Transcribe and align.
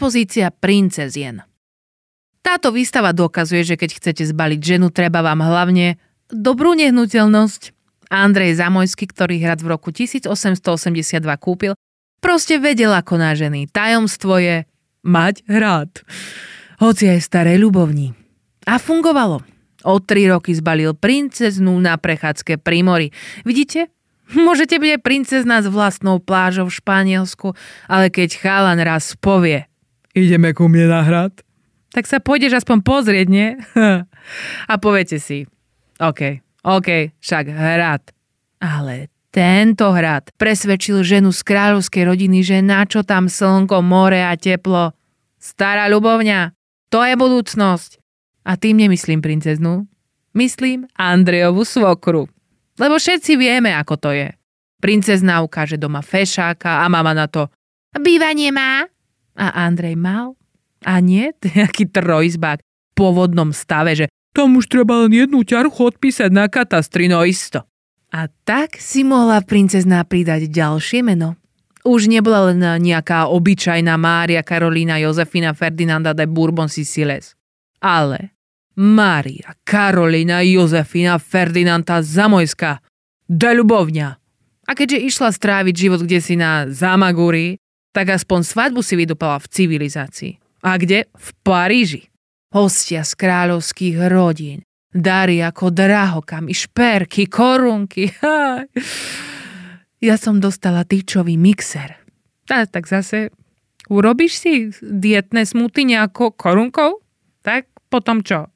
expozícia 0.00 0.48
princezien. 0.48 1.44
Táto 2.40 2.72
výstava 2.72 3.12
dokazuje, 3.12 3.68
že 3.68 3.76
keď 3.76 4.00
chcete 4.00 4.22
zbaliť 4.32 4.56
ženu, 4.56 4.88
treba 4.88 5.20
vám 5.20 5.44
hlavne 5.44 6.00
dobrú 6.32 6.72
nehnuteľnosť. 6.72 7.76
Andrej 8.08 8.56
Zamojský, 8.56 9.04
ktorý 9.12 9.44
hrad 9.44 9.60
v 9.60 9.76
roku 9.76 9.92
1882 9.92 11.20
kúpil, 11.36 11.76
proste 12.24 12.56
vedel 12.56 12.96
ako 12.96 13.20
na 13.20 13.36
ženy. 13.36 13.68
Tajomstvo 13.68 14.40
je 14.40 14.64
mať 15.04 15.44
hrad. 15.44 15.92
Hoci 16.80 17.04
aj 17.12 17.20
staré 17.20 17.60
ľubovní. 17.60 18.16
A 18.64 18.80
fungovalo. 18.80 19.44
O 19.84 20.00
tri 20.00 20.24
roky 20.32 20.56
zbalil 20.56 20.96
princeznú 20.96 21.76
na 21.76 22.00
prechádzke 22.00 22.56
pri 22.56 22.80
mori. 22.80 23.08
Vidíte? 23.44 23.92
Môžete 24.32 24.80
byť 24.80 24.90
aj 24.96 25.04
princezna 25.04 25.60
s 25.60 25.68
vlastnou 25.68 26.24
plážou 26.24 26.72
v 26.72 26.76
Španielsku, 26.80 27.52
ale 27.84 28.08
keď 28.08 28.40
chalan 28.40 28.80
raz 28.80 29.12
povie 29.20 29.69
ideme 30.14 30.50
ku 30.54 30.66
mne 30.66 30.86
na 30.90 31.00
hrad, 31.06 31.34
tak 31.90 32.06
sa 32.06 32.22
pôjdeš 32.22 32.62
aspoň 32.62 32.78
pozrieť, 32.86 33.26
nie? 33.26 33.58
A 34.70 34.74
poviete 34.78 35.18
si, 35.18 35.46
OK, 35.98 36.38
OK, 36.62 37.18
však 37.18 37.44
hrad. 37.50 38.02
Ale 38.62 39.10
tento 39.34 39.90
hrad 39.90 40.30
presvedčil 40.38 41.02
ženu 41.02 41.34
z 41.34 41.40
kráľovskej 41.42 42.06
rodiny, 42.06 42.46
že 42.46 42.62
na 42.62 42.86
čo 42.86 43.02
tam 43.02 43.26
slnko, 43.26 43.82
more 43.82 44.22
a 44.22 44.34
teplo. 44.38 44.94
Stará 45.40 45.88
ľubovňa, 45.88 46.52
to 46.92 47.00
je 47.02 47.14
budúcnosť. 47.16 47.98
A 48.46 48.56
tým 48.56 48.80
nemyslím 48.80 49.20
princeznú, 49.20 49.86
myslím 50.36 50.88
Andrejovu 50.96 51.64
svokru. 51.64 52.28
Lebo 52.80 52.96
všetci 52.96 53.36
vieme, 53.36 53.76
ako 53.76 53.94
to 54.00 54.10
je. 54.16 54.28
Princezna 54.80 55.44
ukáže 55.44 55.76
doma 55.76 56.00
fešáka 56.00 56.80
a 56.80 56.88
mama 56.88 57.12
na 57.12 57.28
to 57.28 57.52
Bývanie 57.90 58.54
má? 58.54 58.86
A 59.40 59.64
Andrej 59.64 59.96
mal? 59.96 60.36
A 60.84 61.00
nie? 61.00 61.32
Nejaký 61.56 61.88
trojizbák 61.88 62.60
v 62.60 62.92
pôvodnom 62.92 63.56
stave, 63.56 63.96
že 63.96 64.06
tam 64.36 64.60
už 64.60 64.68
treba 64.68 65.08
len 65.08 65.16
jednu 65.16 65.42
ťarchu 65.42 65.96
odpísať 65.96 66.30
na 66.30 66.46
katastri, 66.46 67.08
no 67.08 67.24
isto. 67.24 67.64
A 68.10 68.26
tak 68.44 68.78
si 68.78 69.06
mohla 69.06 69.40
princezná 69.42 70.02
pridať 70.04 70.50
ďalšie 70.50 71.02
meno. 71.02 71.38
Už 71.86 72.12
nebola 72.12 72.52
len 72.52 72.60
nejaká 72.60 73.30
obyčajná 73.32 73.96
Mária 73.96 74.44
Karolína 74.44 75.00
Jozefina 75.00 75.56
Ferdinanda 75.56 76.12
de 76.12 76.28
Bourbon 76.28 76.68
Siciles. 76.68 77.38
Ale 77.80 78.36
Mária, 78.80 79.52
Karolina, 79.60 80.40
Jozefina, 80.40 81.20
Ferdinanda 81.20 82.00
Zamojská, 82.00 82.80
de 83.28 83.50
Ľubovňa. 83.52 84.08
A 84.64 84.70
keďže 84.72 85.04
išla 85.04 85.28
stráviť 85.36 85.74
život 85.76 86.00
kde 86.00 86.18
si 86.24 86.40
na 86.40 86.64
Zamagúri, 86.64 87.59
tak 87.90 88.14
aspoň 88.14 88.40
svadbu 88.46 88.80
si 88.82 88.94
vydupala 88.94 89.38
v 89.42 89.50
civilizácii. 89.50 90.32
A 90.62 90.76
kde? 90.76 91.08
V 91.16 91.28
Paríži. 91.42 92.10
Hostia 92.50 93.06
z 93.06 93.14
kráľovských 93.14 94.10
rodín. 94.10 94.66
Dary 94.90 95.38
ako 95.38 95.70
drahokami, 95.70 96.50
šperky, 96.54 97.30
korunky. 97.30 98.10
Ja 100.00 100.16
som 100.16 100.40
dostala 100.40 100.88
tyčový 100.88 101.36
mixer. 101.36 102.00
A 102.48 102.64
tak 102.64 102.88
zase 102.88 103.28
urobíš 103.92 104.32
si 104.32 104.52
dietné 104.80 105.44
smuty 105.44 105.84
nejakou 105.84 106.32
korunkou? 106.32 107.04
Tak 107.44 107.68
potom 107.92 108.24
čo? 108.24 108.48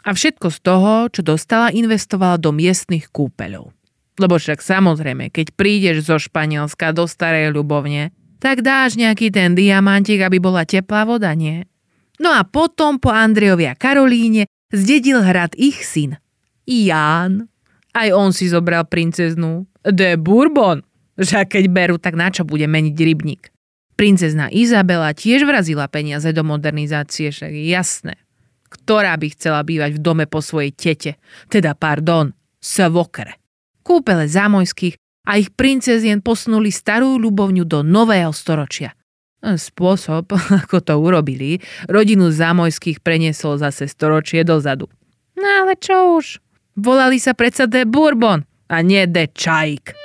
A 0.00 0.16
všetko 0.16 0.48
z 0.48 0.58
toho, 0.64 0.92
čo 1.12 1.20
dostala, 1.20 1.68
investovala 1.68 2.40
do 2.40 2.56
miestnych 2.56 3.12
kúpeľov. 3.12 3.76
Lebo 4.20 4.36
však 4.36 4.60
samozrejme, 4.60 5.32
keď 5.32 5.56
prídeš 5.56 6.04
zo 6.04 6.20
Španielska 6.20 6.92
do 6.92 7.08
starej 7.08 7.56
ľubovne, 7.56 8.12
tak 8.36 8.60
dáš 8.60 9.00
nejaký 9.00 9.32
ten 9.32 9.56
diamantik, 9.56 10.20
aby 10.20 10.36
bola 10.36 10.68
teplá 10.68 11.08
voda, 11.08 11.32
nie? 11.32 11.64
No 12.20 12.36
a 12.36 12.44
potom 12.44 13.00
po 13.00 13.08
Andrejovi 13.08 13.64
a 13.64 13.74
Karolíne 13.76 14.44
zdedil 14.68 15.24
hrad 15.24 15.56
ich 15.56 15.80
syn. 15.80 16.20
Ján. 16.68 17.48
Aj 17.96 18.08
on 18.12 18.36
si 18.36 18.52
zobral 18.52 18.84
princeznú. 18.84 19.64
De 19.80 20.20
Bourbon. 20.20 20.84
Že 21.16 21.48
keď 21.48 21.64
berú, 21.72 21.96
tak 21.96 22.16
na 22.16 22.28
čo 22.28 22.44
bude 22.44 22.68
meniť 22.68 22.96
rybník? 22.96 23.42
Princezna 23.96 24.52
Izabela 24.52 25.16
tiež 25.16 25.44
vrazila 25.44 25.88
peniaze 25.88 26.28
do 26.32 26.44
modernizácie, 26.44 27.32
však 27.32 27.52
jasné 27.52 28.20
ktorá 28.70 29.18
by 29.18 29.26
chcela 29.34 29.66
bývať 29.66 29.98
v 29.98 30.00
dome 30.00 30.24
po 30.30 30.38
svojej 30.38 30.70
tete, 30.70 31.18
teda 31.50 31.74
pardon, 31.74 32.30
svokre. 32.62 33.39
Kúpele 33.90 34.30
zámojských 34.30 34.94
a 35.26 35.42
ich 35.42 35.50
princezien 35.50 36.22
posunuli 36.22 36.70
starú 36.70 37.18
ľubovňu 37.18 37.66
do 37.66 37.82
nového 37.82 38.30
storočia. 38.30 38.94
Spôsob, 39.42 40.30
ako 40.62 40.78
to 40.78 40.94
urobili, 40.94 41.58
rodinu 41.90 42.30
zámojských 42.30 43.02
preniesol 43.02 43.58
zase 43.58 43.90
storočie 43.90 44.46
dozadu. 44.46 44.86
No 45.34 45.66
ale 45.66 45.74
čo 45.74 46.22
už? 46.22 46.38
Volali 46.78 47.18
sa 47.18 47.34
predsa 47.34 47.66
de 47.66 47.82
Bourbon 47.82 48.46
a 48.70 48.76
nie 48.86 49.10
de 49.10 49.26
Čajk. 49.26 49.99